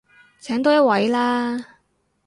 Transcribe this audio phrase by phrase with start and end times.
[0.39, 1.63] 請多一位啦